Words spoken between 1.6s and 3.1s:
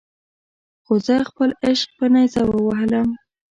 عشق په نیزه ووهلم.